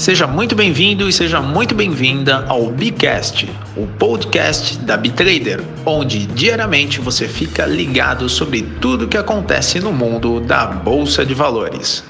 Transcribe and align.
Seja 0.00 0.26
muito 0.26 0.56
bem-vindo 0.56 1.06
e 1.10 1.12
seja 1.12 1.42
muito 1.42 1.74
bem-vinda 1.74 2.46
ao 2.48 2.70
Bcast, 2.70 3.46
o 3.76 3.86
podcast 3.86 4.78
da 4.78 4.96
Bitrader, 4.96 5.62
onde 5.84 6.24
diariamente 6.24 6.98
você 7.02 7.28
fica 7.28 7.66
ligado 7.66 8.26
sobre 8.26 8.62
tudo 8.62 9.04
o 9.04 9.08
que 9.08 9.18
acontece 9.18 9.78
no 9.78 9.92
mundo 9.92 10.40
da 10.40 10.64
bolsa 10.64 11.22
de 11.26 11.34
valores. 11.34 12.02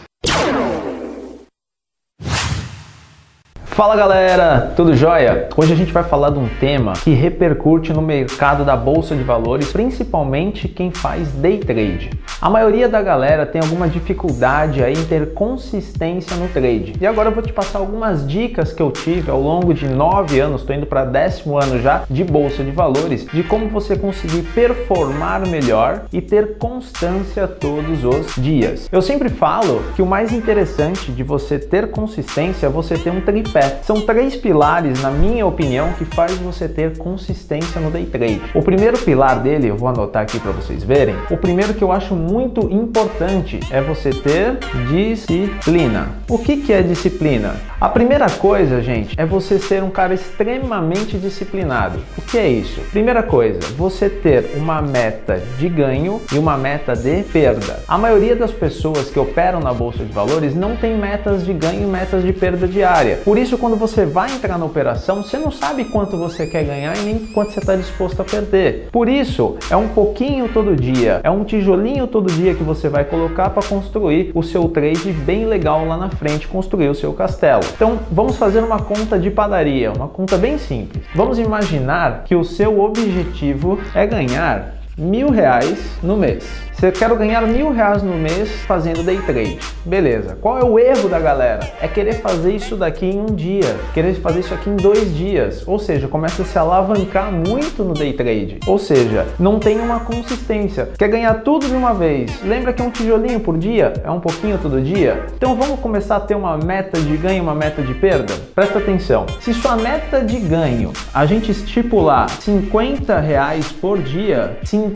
Fala 3.80 3.96
galera, 3.96 4.74
tudo 4.76 4.94
jóia? 4.94 5.48
Hoje 5.56 5.72
a 5.72 5.74
gente 5.74 5.90
vai 5.90 6.04
falar 6.04 6.28
de 6.28 6.38
um 6.38 6.46
tema 6.60 6.92
que 6.92 7.14
repercute 7.14 7.94
no 7.94 8.02
mercado 8.02 8.62
da 8.62 8.76
bolsa 8.76 9.16
de 9.16 9.22
valores, 9.22 9.72
principalmente 9.72 10.68
quem 10.68 10.90
faz 10.90 11.32
day 11.32 11.56
trade. 11.56 12.10
A 12.42 12.50
maioria 12.50 12.90
da 12.90 13.00
galera 13.00 13.46
tem 13.46 13.58
alguma 13.58 13.88
dificuldade 13.88 14.84
aí 14.84 14.92
em 14.92 15.04
ter 15.06 15.32
consistência 15.32 16.36
no 16.36 16.46
trade. 16.48 16.92
E 17.00 17.06
agora 17.06 17.30
eu 17.30 17.34
vou 17.34 17.42
te 17.42 17.54
passar 17.54 17.78
algumas 17.78 18.28
dicas 18.28 18.70
que 18.70 18.82
eu 18.82 18.90
tive 18.90 19.30
ao 19.30 19.40
longo 19.40 19.72
de 19.72 19.88
nove 19.88 20.40
anos, 20.40 20.60
estou 20.60 20.76
indo 20.76 20.84
para 20.84 21.06
décimo 21.06 21.58
ano 21.58 21.80
já 21.80 22.02
de 22.10 22.22
bolsa 22.22 22.62
de 22.62 22.70
valores, 22.70 23.26
de 23.32 23.42
como 23.42 23.66
você 23.70 23.96
conseguir 23.96 24.42
performar 24.54 25.46
melhor 25.46 26.02
e 26.12 26.20
ter 26.20 26.58
constância 26.58 27.48
todos 27.48 28.04
os 28.04 28.34
dias. 28.36 28.90
Eu 28.92 29.00
sempre 29.00 29.30
falo 29.30 29.82
que 29.96 30.02
o 30.02 30.06
mais 30.06 30.32
interessante 30.32 31.10
de 31.10 31.22
você 31.22 31.58
ter 31.58 31.90
consistência 31.90 32.66
é 32.66 32.70
você 32.70 32.98
ter 32.98 33.08
um 33.08 33.22
tripé. 33.22 33.69
São 33.82 34.00
três 34.00 34.36
pilares, 34.36 35.00
na 35.02 35.10
minha 35.10 35.46
opinião, 35.46 35.92
que 35.94 36.04
faz 36.04 36.36
você 36.38 36.68
ter 36.68 36.96
consistência 36.98 37.80
no 37.80 37.90
day 37.90 38.06
trade. 38.06 38.40
O 38.54 38.62
primeiro 38.62 38.98
pilar 38.98 39.40
dele, 39.40 39.68
eu 39.68 39.76
vou 39.76 39.88
anotar 39.88 40.22
aqui 40.22 40.38
para 40.38 40.52
vocês 40.52 40.82
verem. 40.82 41.14
O 41.30 41.36
primeiro 41.36 41.74
que 41.74 41.82
eu 41.82 41.92
acho 41.92 42.14
muito 42.14 42.60
importante 42.72 43.60
é 43.70 43.80
você 43.80 44.10
ter 44.10 44.58
disciplina. 44.88 46.08
O 46.28 46.38
que, 46.38 46.58
que 46.58 46.72
é 46.72 46.82
disciplina? 46.82 47.54
A 47.80 47.88
primeira 47.88 48.28
coisa, 48.28 48.82
gente, 48.82 49.14
é 49.18 49.24
você 49.24 49.58
ser 49.58 49.82
um 49.82 49.88
cara 49.88 50.12
extremamente 50.12 51.16
disciplinado. 51.16 51.98
O 52.18 52.20
que 52.20 52.36
é 52.36 52.46
isso? 52.46 52.78
Primeira 52.90 53.22
coisa, 53.22 53.58
você 53.74 54.10
ter 54.10 54.50
uma 54.54 54.82
meta 54.82 55.42
de 55.56 55.66
ganho 55.66 56.20
e 56.30 56.36
uma 56.36 56.58
meta 56.58 56.94
de 56.94 57.22
perda. 57.22 57.82
A 57.88 57.96
maioria 57.96 58.36
das 58.36 58.50
pessoas 58.50 59.08
que 59.08 59.18
operam 59.18 59.60
na 59.60 59.72
bolsa 59.72 60.04
de 60.04 60.12
valores 60.12 60.54
não 60.54 60.76
tem 60.76 60.94
metas 60.94 61.46
de 61.46 61.54
ganho 61.54 61.84
e 61.84 61.86
metas 61.86 62.22
de 62.22 62.34
perda 62.34 62.68
diária. 62.68 63.22
Por 63.24 63.38
isso, 63.38 63.56
quando 63.56 63.76
você 63.76 64.04
vai 64.04 64.30
entrar 64.30 64.58
na 64.58 64.66
operação, 64.66 65.22
você 65.22 65.38
não 65.38 65.50
sabe 65.50 65.86
quanto 65.86 66.18
você 66.18 66.46
quer 66.46 66.64
ganhar 66.64 66.94
e 66.98 67.00
nem 67.00 67.18
quanto 67.28 67.52
você 67.52 67.60
está 67.60 67.76
disposto 67.76 68.20
a 68.20 68.24
perder. 68.24 68.90
Por 68.92 69.08
isso, 69.08 69.56
é 69.70 69.76
um 69.76 69.88
pouquinho 69.88 70.50
todo 70.50 70.76
dia, 70.76 71.22
é 71.24 71.30
um 71.30 71.44
tijolinho 71.44 72.06
todo 72.06 72.30
dia 72.30 72.54
que 72.54 72.62
você 72.62 72.90
vai 72.90 73.04
colocar 73.04 73.48
para 73.48 73.66
construir 73.66 74.32
o 74.34 74.42
seu 74.42 74.68
trade 74.68 75.12
bem 75.12 75.46
legal 75.46 75.86
lá 75.86 75.96
na 75.96 76.10
frente, 76.10 76.46
construir 76.46 76.90
o 76.90 76.94
seu 76.94 77.14
castelo. 77.14 77.69
Então, 77.74 78.00
vamos 78.10 78.36
fazer 78.36 78.60
uma 78.60 78.80
conta 78.80 79.18
de 79.18 79.30
padaria, 79.30 79.92
uma 79.92 80.08
conta 80.08 80.36
bem 80.36 80.58
simples. 80.58 81.04
Vamos 81.14 81.38
imaginar 81.38 82.24
que 82.24 82.34
o 82.34 82.44
seu 82.44 82.80
objetivo 82.80 83.78
é 83.94 84.06
ganhar 84.06 84.79
mil 84.96 85.30
reais 85.30 85.78
no 86.02 86.16
mês. 86.16 86.70
Eu 86.82 86.92
quero 86.92 87.14
ganhar 87.14 87.42
mil 87.42 87.70
reais 87.70 88.02
no 88.02 88.14
mês 88.14 88.50
fazendo 88.62 89.02
day 89.02 89.18
trade, 89.18 89.58
beleza. 89.84 90.38
Qual 90.40 90.58
é 90.58 90.64
o 90.64 90.78
erro 90.78 91.10
da 91.10 91.20
galera? 91.20 91.70
É 91.78 91.86
querer 91.86 92.14
fazer 92.22 92.54
isso 92.54 92.74
daqui 92.74 93.04
em 93.04 93.20
um 93.20 93.26
dia, 93.26 93.76
querer 93.92 94.14
fazer 94.14 94.40
isso 94.40 94.54
aqui 94.54 94.70
em 94.70 94.76
dois 94.76 95.14
dias. 95.14 95.62
Ou 95.68 95.78
seja, 95.78 96.08
começa 96.08 96.40
a 96.40 96.44
se 96.46 96.58
alavancar 96.58 97.30
muito 97.30 97.84
no 97.84 97.92
day 97.92 98.14
trade. 98.14 98.60
Ou 98.66 98.78
seja, 98.78 99.26
não 99.38 99.58
tem 99.58 99.78
uma 99.78 100.00
consistência. 100.00 100.88
Quer 100.98 101.08
ganhar 101.08 101.34
tudo 101.42 101.66
de 101.66 101.74
uma 101.74 101.92
vez. 101.92 102.42
Lembra 102.42 102.72
que 102.72 102.80
é 102.80 102.84
um 102.86 102.90
tijolinho 102.90 103.40
por 103.40 103.58
dia? 103.58 103.92
É 104.02 104.10
um 104.10 104.20
pouquinho 104.20 104.56
todo 104.56 104.80
dia? 104.80 105.26
Então 105.36 105.54
vamos 105.54 105.80
começar 105.80 106.16
a 106.16 106.20
ter 106.20 106.34
uma 106.34 106.56
meta 106.56 106.98
de 106.98 107.14
ganho 107.18 107.42
uma 107.42 107.54
meta 107.54 107.82
de 107.82 107.92
perda? 107.92 108.32
Presta 108.54 108.78
atenção. 108.78 109.26
Se 109.38 109.52
sua 109.52 109.76
meta 109.76 110.22
de 110.22 110.38
ganho 110.38 110.94
a 111.12 111.26
gente 111.26 111.50
estipular 111.50 112.30
50 112.30 113.20
reais 113.20 113.70
por 113.70 113.98
dia, 113.98 114.56
50 114.64 114.89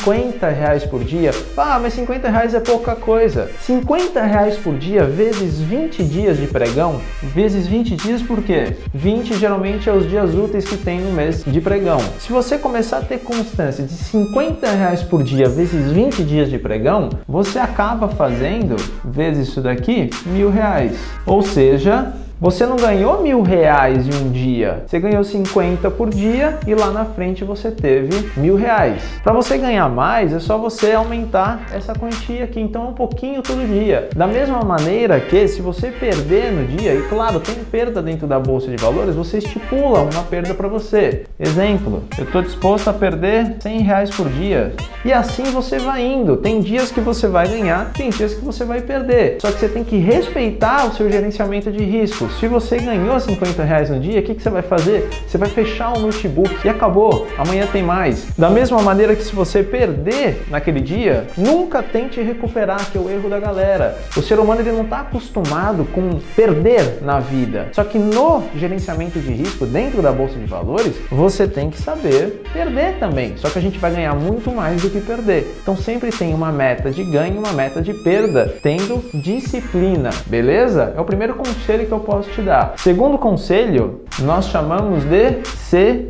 reais 0.52 0.84
por 0.84 1.04
dia, 1.04 1.30
ah, 1.56 1.78
mas 1.80 1.94
50 1.94 2.28
reais 2.28 2.54
é 2.54 2.60
pouca 2.60 2.94
coisa. 2.96 3.50
50 3.60 4.22
reais 4.22 4.56
por 4.56 4.74
dia 4.76 5.04
vezes 5.04 5.60
20 5.60 6.02
dias 6.04 6.36
de 6.38 6.46
pregão, 6.46 7.00
vezes 7.22 7.66
20 7.66 7.96
dias 7.96 8.22
por 8.22 8.42
quê? 8.42 8.76
20 8.92 9.34
geralmente 9.34 9.88
é 9.88 9.92
os 9.92 10.08
dias 10.08 10.34
úteis 10.34 10.64
que 10.64 10.76
tem 10.76 11.00
no 11.00 11.12
mês 11.12 11.44
de 11.44 11.60
pregão. 11.60 11.98
Se 12.18 12.32
você 12.32 12.58
começar 12.58 12.98
a 12.98 13.02
ter 13.02 13.18
constância 13.18 13.84
de 13.84 13.92
50 13.92 14.70
reais 14.70 15.02
por 15.02 15.22
dia 15.22 15.48
vezes 15.48 15.92
20 15.92 16.24
dias 16.24 16.50
de 16.50 16.58
pregão, 16.58 17.10
você 17.26 17.58
acaba 17.58 18.08
fazendo, 18.08 18.76
vezes 19.04 19.48
isso 19.48 19.60
daqui, 19.60 20.10
mil 20.26 20.50
reais. 20.50 20.96
Ou 21.26 21.42
seja, 21.42 22.12
você 22.44 22.66
não 22.66 22.76
ganhou 22.76 23.22
mil 23.22 23.40
reais 23.40 24.06
em 24.06 24.22
um 24.22 24.30
dia, 24.30 24.84
você 24.86 25.00
ganhou 25.00 25.24
50 25.24 25.90
por 25.92 26.10
dia 26.10 26.58
e 26.66 26.74
lá 26.74 26.90
na 26.90 27.06
frente 27.06 27.42
você 27.42 27.70
teve 27.70 28.30
mil 28.36 28.54
reais. 28.54 29.02
Para 29.22 29.32
você 29.32 29.56
ganhar 29.56 29.88
mais, 29.88 30.30
é 30.30 30.38
só 30.38 30.58
você 30.58 30.92
aumentar 30.92 31.62
essa 31.72 31.94
quantia 31.94 32.44
aqui, 32.44 32.60
então 32.60 32.90
um 32.90 32.92
pouquinho 32.92 33.40
todo 33.40 33.66
dia. 33.66 34.10
Da 34.14 34.26
mesma 34.26 34.60
maneira 34.60 35.18
que 35.20 35.48
se 35.48 35.62
você 35.62 35.90
perder 35.90 36.52
no 36.52 36.66
dia, 36.66 36.94
e 36.94 37.08
claro, 37.08 37.40
tem 37.40 37.54
perda 37.54 38.02
dentro 38.02 38.26
da 38.26 38.38
bolsa 38.38 38.70
de 38.70 38.76
valores, 38.76 39.14
você 39.14 39.38
estipula 39.38 40.00
uma 40.00 40.24
perda 40.24 40.52
para 40.52 40.68
você. 40.68 41.24
Exemplo, 41.40 42.04
eu 42.18 42.24
estou 42.24 42.42
disposto 42.42 42.88
a 42.88 42.92
perder 42.92 43.56
100 43.58 43.80
reais 43.80 44.10
por 44.10 44.28
dia. 44.28 44.74
E 45.02 45.14
assim 45.14 45.44
você 45.44 45.78
vai 45.78 46.04
indo. 46.04 46.36
Tem 46.36 46.60
dias 46.60 46.92
que 46.92 47.00
você 47.00 47.26
vai 47.26 47.48
ganhar, 47.48 47.90
tem 47.94 48.10
dias 48.10 48.34
que 48.34 48.44
você 48.44 48.66
vai 48.66 48.82
perder. 48.82 49.38
Só 49.40 49.50
que 49.50 49.58
você 49.58 49.68
tem 49.68 49.82
que 49.82 49.96
respeitar 49.96 50.86
o 50.86 50.94
seu 50.94 51.10
gerenciamento 51.10 51.72
de 51.72 51.82
risco. 51.82 52.33
Se 52.40 52.48
você 52.48 52.78
ganhou 52.78 53.18
50 53.18 53.62
reais 53.62 53.90
no 53.90 54.00
dia, 54.00 54.20
o 54.20 54.22
que, 54.22 54.34
que 54.34 54.42
você 54.42 54.50
vai 54.50 54.62
fazer? 54.62 55.08
Você 55.26 55.38
vai 55.38 55.48
fechar 55.48 55.96
o 55.96 56.00
notebook 56.00 56.54
e 56.64 56.68
acabou. 56.68 57.26
Amanhã 57.38 57.66
tem 57.66 57.82
mais. 57.82 58.26
Da 58.36 58.50
mesma 58.50 58.82
maneira 58.82 59.14
que 59.14 59.22
se 59.22 59.34
você 59.34 59.62
perder 59.62 60.44
naquele 60.50 60.80
dia, 60.80 61.26
nunca 61.36 61.82
tente 61.82 62.20
recuperar, 62.20 62.90
que 62.90 62.98
é 62.98 63.00
o 63.00 63.08
erro 63.08 63.30
da 63.30 63.38
galera. 63.38 63.98
O 64.16 64.22
ser 64.22 64.38
humano 64.38 64.60
ele 64.60 64.72
não 64.72 64.82
está 64.82 65.00
acostumado 65.00 65.84
com 65.92 66.18
perder 66.34 66.98
na 67.02 67.20
vida. 67.20 67.68
Só 67.72 67.84
que 67.84 67.98
no 67.98 68.42
gerenciamento 68.56 69.18
de 69.20 69.32
risco, 69.32 69.64
dentro 69.64 70.02
da 70.02 70.12
bolsa 70.12 70.38
de 70.38 70.46
valores, 70.46 70.94
você 71.10 71.46
tem 71.46 71.70
que 71.70 71.80
saber 71.80 72.42
perder 72.52 72.98
também. 72.98 73.36
Só 73.36 73.48
que 73.48 73.58
a 73.58 73.62
gente 73.62 73.78
vai 73.78 73.92
ganhar 73.92 74.14
muito 74.14 74.50
mais 74.50 74.82
do 74.82 74.90
que 74.90 75.00
perder. 75.00 75.56
Então 75.62 75.76
sempre 75.76 76.10
tem 76.10 76.34
uma 76.34 76.50
meta 76.50 76.90
de 76.90 77.04
ganho 77.04 77.36
e 77.36 77.38
uma 77.38 77.52
meta 77.52 77.80
de 77.80 77.94
perda, 77.94 78.54
tendo 78.62 79.02
disciplina, 79.14 80.10
beleza? 80.26 80.92
É 80.96 81.00
o 81.00 81.04
primeiro 81.04 81.34
conselho 81.34 81.86
que 81.86 81.92
eu 81.92 82.00
posso 82.00 82.23
posso 82.24 82.30
te 82.30 82.42
dar. 82.42 82.74
Segundo 82.76 83.18
conselho, 83.18 84.02
nós 84.20 84.46
chamamos 84.46 85.04
de 85.04 85.44
CE. 85.44 86.08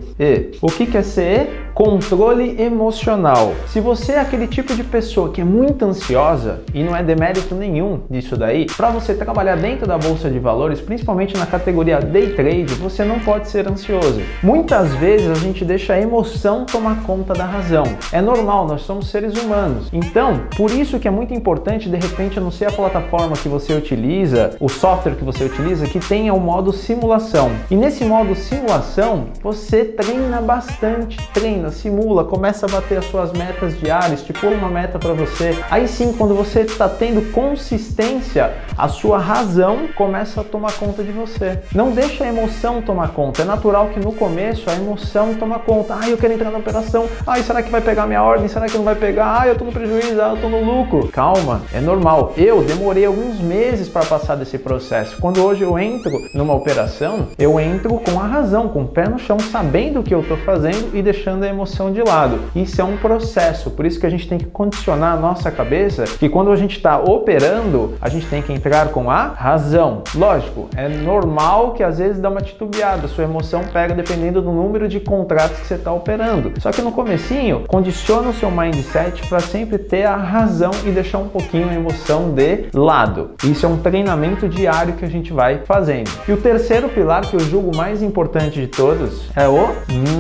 O 0.63 0.69
que, 0.69 0.87
que 0.87 0.99
é 0.99 1.03
CE? 1.03 1.64
Controle 1.75 2.55
emocional. 2.63 3.53
Se 3.67 3.81
você 3.81 4.13
é 4.13 4.21
aquele 4.21 4.47
tipo 4.47 4.77
de 4.77 4.85
pessoa 4.85 5.33
que 5.33 5.41
é 5.41 5.45
muito 5.45 5.85
ansiosa 5.85 6.63
e 6.73 6.85
não 6.85 6.95
é 6.95 7.03
demérito 7.03 7.53
nenhum 7.53 8.01
disso 8.09 8.37
daí, 8.37 8.67
para 8.77 8.91
você 8.91 9.13
trabalhar 9.13 9.57
dentro 9.57 9.85
da 9.85 9.99
bolsa 9.99 10.31
de 10.31 10.39
valores, 10.39 10.81
principalmente 10.81 11.37
na 11.37 11.47
categoria 11.47 11.99
day 11.99 12.33
trade, 12.33 12.75
você 12.75 13.05
não 13.05 13.19
pode 13.19 13.49
ser 13.49 13.67
ansioso. 13.67 14.23
Muitas 14.41 14.95
vezes 14.95 15.29
a 15.29 15.35
gente 15.35 15.65
deixa 15.65 15.95
a 15.95 16.01
emoção 16.01 16.65
tomar 16.65 17.03
conta 17.03 17.35
da 17.35 17.45
razão. 17.45 17.83
É 18.13 18.23
normal, 18.23 18.69
nós 18.69 18.83
somos 18.83 19.09
seres 19.09 19.35
humanos. 19.35 19.89
Então, 19.93 20.43
por 20.57 20.71
isso 20.71 21.01
que 21.01 21.09
é 21.09 21.11
muito 21.11 21.35
importante 21.35 21.91
de 21.91 21.97
repente 21.97 22.39
não 22.39 22.53
ser 22.53 22.67
a 22.67 22.73
plataforma 22.73 23.35
que 23.37 23.49
você 23.49 23.75
utiliza, 23.75 24.57
o 24.61 24.69
software 24.69 25.17
que 25.17 25.25
você 25.25 25.43
utiliza 25.43 25.89
que 25.89 25.99
tenha 25.99 26.33
o 26.35 26.39
modo 26.39 26.73
simulação. 26.73 27.51
E 27.69 27.75
nesse 27.75 28.05
modo 28.05 28.33
simulação, 28.37 29.27
você 29.43 29.85
treina 29.85 30.41
bastante, 30.41 31.17
treina 31.33 31.64
simula, 31.71 32.25
começa 32.25 32.67
a 32.67 32.69
bater 32.69 32.99
as 32.99 33.05
suas 33.07 33.33
metas 33.33 33.79
diárias, 33.79 34.21
estipula 34.21 34.55
uma 34.57 34.69
meta 34.69 34.99
para 34.99 35.13
você. 35.13 35.59
Aí 35.71 35.87
sim, 35.89 36.13
quando 36.13 36.35
você 36.35 36.61
está 36.61 36.89
tendo 36.89 37.33
consistência, 37.33 38.53
a 38.77 38.89
sua 38.89 39.19
razão 39.19 39.89
começa 39.97 40.41
a 40.41 40.45
tomar 40.45 40.73
conta 40.73 41.03
de 41.03 41.13
você. 41.13 41.61
Não 41.75 41.91
deixa 41.93 42.25
a 42.25 42.29
emoção 42.29 42.83
tomar 42.83 43.09
conta. 43.09 43.43
É 43.43 43.45
natural 43.45 43.89
que 43.89 44.01
no 44.01 44.13
começo 44.13 44.69
a 44.69 44.75
emoção 44.75 45.35
toma 45.35 45.59
conta. 45.59 45.97
Ah, 46.01 46.09
eu 46.09 46.17
quero 46.17 46.33
entrar 46.33 46.51
na 46.51 46.59
operação. 46.59 47.09
Ah, 47.27 47.37
será 47.43 47.63
que 47.63 47.71
vai 47.71 47.81
pegar 47.81 48.07
minha 48.07 48.23
ordem? 48.23 48.49
Será 48.49 48.67
que 48.67 48.77
não 48.77 48.85
vai 48.85 48.95
pegar? 48.95 49.41
Ah, 49.41 49.49
eu 49.49 49.57
tô 49.57 49.65
no 49.65 49.73
prejuízo, 49.73 50.21
ah, 50.21 50.35
eu 50.35 50.41
tô 50.41 50.49
no 50.49 50.63
lucro. 50.65 51.09
Calma, 51.09 51.63
é 51.73 51.81
normal. 51.81 52.33
Eu 52.37 52.63
demorei 52.63 53.05
alguns 53.05 53.41
meses 53.41 53.89
para 53.89 54.05
passar 54.05 54.37
desse 54.37 54.59
processo. 54.59 55.17
Quando 55.21 55.43
hoje 55.45 55.63
eu 55.63 55.79
entro 55.79 56.13
numa 56.35 56.55
operação, 56.55 57.29
eu 57.39 57.59
entro 57.61 57.99
com 57.99 58.21
a 58.21 58.27
razão, 58.27 58.69
com 58.69 58.83
o 58.83 58.89
pé 58.89 59.09
no 59.09 59.19
chão, 59.19 59.39
sabendo 59.39 60.01
o 60.01 60.03
que 60.03 60.15
eu 60.15 60.23
tô 60.23 60.37
fazendo 60.39 60.97
e 60.97 61.03
deixando 61.03 61.45
a 61.45 61.49
emoção 61.55 61.93
de 61.93 62.03
lado. 62.03 62.41
Isso 62.55 62.81
é 62.81 62.85
um 62.85 62.97
processo, 62.97 63.71
por 63.71 63.87
isso 63.87 63.99
que 63.99 64.07
a 64.07 64.11
gente 64.11 64.29
tem 64.29 64.39
que 64.39 64.47
condicionar 64.47 65.17
a 65.17 65.21
nossa 65.21 65.51
cabeça 65.51 66.05
que 66.05 66.29
quando 66.29 66.51
a 66.51 66.57
gente 66.57 66.77
está 66.77 66.99
operando, 66.99 67.95
a 68.01 68.09
gente 68.09 68.27
tem 68.27 68.43
que 68.43 68.53
entrar 68.53 68.89
com 68.89 69.11
a 69.11 69.29
razão. 69.29 70.03
Lógico, 70.15 70.69
é 70.77 70.89
normal 70.89 71.73
que 71.73 71.83
às 71.83 71.99
vezes 71.99 72.21
dá 72.21 72.29
uma 72.29 72.41
titubeada, 72.41 73.09
sua 73.09 73.25
emoção 73.25 73.63
pega 73.73 73.95
dependendo 73.95 74.43
do 74.43 74.51
número 74.51 74.89
de 74.89 75.01
contratos 75.01 75.59
que 75.61 75.67
você 75.67 75.75
está 75.75 75.93
operando. 75.93 76.53
Só 76.61 76.71
que 76.71 76.83
no 76.83 76.93
comecinho, 76.93 77.65
condiciona 77.69 78.29
o 78.29 78.35
seu 78.35 78.51
mindset 78.51 79.27
para 79.29 79.41
sempre 79.41 79.79
ter 79.79 80.05
a 80.05 80.17
razão 80.17 80.71
e 80.85 80.91
deixar 80.91 81.19
um 81.19 81.29
pouquinho 81.29 81.69
a 81.69 81.75
emoção 81.75 82.33
de 82.33 82.67
lado. 82.75 83.31
Isso 83.45 83.65
é 83.65 83.69
um 83.69 83.77
treinamento 83.77 84.49
diário 84.49 84.95
que 84.95 85.05
a 85.05 85.09
gente 85.09 85.33
vai 85.33 85.61
fazendo. 85.65 86.11
E 86.27 86.33
o 86.33 86.37
terceiro 86.37 86.89
pilar 86.89 87.23
que 87.23 87.37
eu 87.37 87.41
julgo 87.41 87.77
mais 87.77 88.03
importante 88.03 88.61
de 88.61 88.67
todos 88.67 89.31
é 89.37 89.47
o 89.49 89.69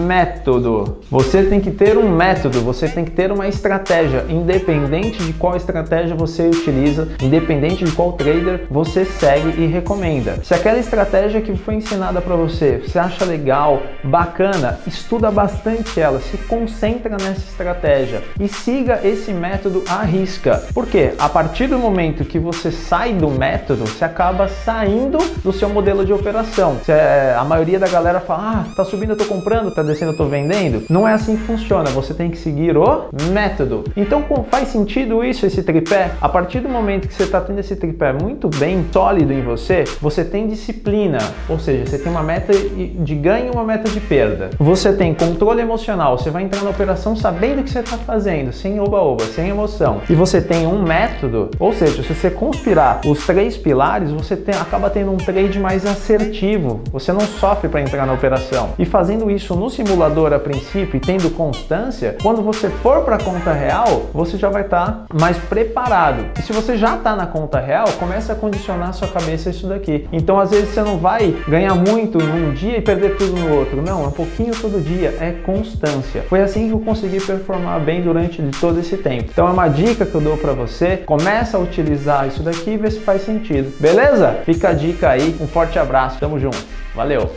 método. 0.07 0.99
Você 1.11 1.24
tem 1.33 1.61
que 1.61 1.71
ter 1.71 1.97
um 1.97 2.09
método, 2.09 2.61
você 2.61 2.89
tem 2.89 3.05
que 3.05 3.11
ter 3.11 3.31
uma 3.31 3.49
estratégia, 3.49 4.25
independente 4.29 5.23
de 5.23 5.33
qual 5.33 5.57
estratégia 5.57 6.15
você 6.15 6.49
utiliza, 6.49 7.09
independente 7.21 7.85
de 7.85 7.93
qual 7.93 8.13
trader 8.13 8.67
você 8.71 9.05
segue 9.05 9.61
e 9.63 9.67
recomenda. 9.67 10.39
Se 10.43 10.55
aquela 10.55 10.79
estratégia 10.79 11.41
que 11.41 11.57
foi 11.57 11.75
ensinada 11.75 12.21
para 12.21 12.37
você, 12.37 12.79
você 12.79 12.99
acha 12.99 13.25
legal, 13.25 13.83
bacana, 14.03 14.79
estuda 14.87 15.31
bastante 15.31 16.01
ela, 16.01 16.21
se 16.21 16.37
concentra 16.39 17.11
nessa 17.11 17.41
estratégia 17.41 18.23
e 18.39 18.49
siga 18.49 19.01
esse 19.05 19.33
método 19.33 19.83
à 19.89 20.03
risca. 20.03 20.63
Porque 20.73 21.13
a 21.19 21.29
partir 21.29 21.67
do 21.67 21.79
momento 21.79 22.25
que 22.25 22.39
você 22.39 22.71
sai 22.71 23.13
do 23.13 23.31
método, 23.31 23.87
você 23.87 24.05
acaba 24.05 24.49
saindo 24.49 25.19
do 25.43 25.53
seu 25.53 25.69
modelo 25.69 26.05
de 26.05 26.13
operação. 26.13 26.79
É, 26.89 27.35
a 27.37 27.45
maioria 27.45 27.79
da 27.79 27.89
galera 27.89 28.21
fala: 28.21 28.67
ah, 28.67 28.75
tá 28.77 28.85
subindo, 28.85 29.11
eu 29.11 29.17
tô 29.17 29.25
comprando, 29.25 29.75
tá 29.75 29.83
descendo, 29.83 30.13
eu 30.13 30.17
tô 30.17 30.27
vendendo. 30.27 30.85
Não 30.89 31.07
é 31.07 31.14
assim 31.15 31.37
que 31.37 31.43
funciona. 31.43 31.91
Você 31.91 32.15
tem 32.15 32.31
que 32.31 32.39
seguir 32.39 32.77
o 32.77 33.09
método. 33.33 33.85
Então 33.97 34.25
faz 34.51 34.69
sentido 34.69 35.25
isso, 35.25 35.47
esse 35.47 35.63
tripé? 35.63 36.13
A 36.21 36.29
partir 36.29 36.61
do 36.61 36.69
momento 36.69 37.09
que 37.09 37.15
você 37.15 37.25
está 37.25 37.41
tendo 37.41 37.59
esse 37.59 37.77
tripé 37.77 38.13
muito 38.13 38.49
bem 38.49 38.85
sólido 38.93 39.33
em 39.33 39.43
você, 39.43 39.85
você 40.01 40.25
tem 40.25 40.47
disciplina, 40.47 41.19
ou 41.49 41.59
seja, 41.59 41.87
você 41.87 41.99
tem 41.99 42.11
uma 42.11 42.23
meta 42.23 42.53
de 42.53 43.15
ganho 43.15 43.47
e 43.47 43.51
uma 43.51 43.65
meta 43.65 43.89
de 43.89 44.01
perda. 44.01 44.51
Você 44.59 44.93
tem 44.93 45.15
controle 45.15 45.61
emocional, 45.61 46.19
você 46.19 46.31
vai 46.31 46.43
entrar 46.43 46.63
na 46.63 46.71
operação 46.71 47.17
sabendo 47.17 47.61
o 47.61 47.65
que 47.65 47.71
você 47.71 47.81
está 47.81 47.97
fazendo, 47.97 48.53
sem 48.53 48.81
oba-oba, 48.81 49.25
sem 49.25 49.49
emoção. 49.49 50.01
E 50.09 50.15
você 50.15 50.41
tem 50.41 50.67
um 50.67 50.83
método, 50.83 51.51
ou 51.59 51.73
seja, 51.73 52.03
se 52.03 52.15
você 52.15 52.31
conspirar 52.31 53.01
os 53.07 53.27
três 53.27 53.57
pilares, 53.57 54.11
você 54.11 54.37
tem, 54.37 54.55
acaba 54.55 54.91
tendo 54.91 55.13
um 55.13 55.17
trade 55.17 55.59
mais 55.59 55.87
assertivo. 55.87 56.81
Você 56.93 57.13
não 57.13 57.21
sofre 57.21 57.69
para 57.69 57.81
entrar 57.81 58.07
na 58.07 58.13
operação. 58.13 58.71
E 58.79 58.85
fazendo 58.85 59.31
isso 59.31 59.55
no 59.55 59.71
simulador 59.71 60.33
a 60.33 60.39
princípio 60.39 60.97
tendo 61.05 61.31
constância, 61.31 62.17
quando 62.23 62.43
você 62.43 62.69
for 62.69 63.03
para 63.03 63.17
a 63.17 63.23
conta 63.23 63.53
real, 63.53 64.11
você 64.13 64.37
já 64.37 64.49
vai 64.49 64.63
estar 64.63 64.87
tá 64.87 65.05
mais 65.13 65.37
preparado. 65.39 66.27
E 66.39 66.43
se 66.43 66.53
você 66.53 66.77
já 66.77 66.97
está 66.97 67.15
na 67.15 67.27
conta 67.27 67.61
real, 67.61 67.87
comece 67.99 68.33
a 68.33 68.35
condicionar 68.35 68.91
a 68.91 68.93
sua 68.93 69.09
cabeça 69.09 69.51
isso 69.51 69.67
daqui. 69.67 70.09
Então, 70.13 70.39
às 70.39 70.51
vezes 70.51 70.71
você 70.71 70.83
não 70.83 70.99
vai 70.99 71.35
ganhar 71.49 71.75
muito 71.75 72.19
num 72.19 72.53
dia 72.53 72.79
e 72.79 72.81
perder 72.83 73.17
tudo 73.17 73.39
no 73.39 73.57
outro. 73.57 73.83
Não, 73.83 74.05
é 74.05 74.09
um 74.09 74.13
pouquinho 74.13 74.53
todo 74.55 74.83
dia, 74.83 75.17
é 75.21 75.33
constância. 75.45 76.23
Foi 76.23 76.43
assim 76.43 76.69
que 76.69 76.75
eu 76.75 76.81
consegui 76.81 77.21
performar 77.21 77.81
bem 77.81 78.03
durante 78.03 78.43
todo 78.61 78.81
esse 78.81 78.97
tempo. 78.97 79.31
Então, 79.33 79.49
é 79.49 79.51
uma 79.51 79.69
dica 79.69 80.07
que 80.07 80.15
eu 80.15 80.21
dou 80.21 80.37
para 80.37 80.53
você. 80.53 80.99
Começa 80.99 81.57
a 81.57 81.61
utilizar 81.61 82.27
isso 82.27 82.43
daqui 82.43 82.71
e 82.71 82.77
vê 82.77 82.91
se 82.91 83.01
faz 83.01 83.23
sentido. 83.23 83.73
Beleza? 83.79 84.41
Fica 84.45 84.71
a 84.71 84.73
dica 84.73 85.11
aí. 85.11 85.37
Um 85.41 85.47
forte 85.47 85.79
abraço. 85.79 86.19
Tamo 86.19 86.39
junto. 86.39 86.59
Valeu. 86.95 87.31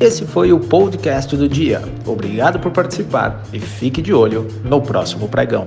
Esse 0.00 0.24
foi 0.24 0.52
o 0.52 0.60
podcast 0.60 1.36
do 1.36 1.48
dia. 1.48 1.82
Obrigado 2.06 2.60
por 2.60 2.70
participar 2.70 3.42
e 3.52 3.58
fique 3.58 4.00
de 4.00 4.14
olho 4.14 4.46
no 4.62 4.80
próximo 4.80 5.28
pregão. 5.28 5.66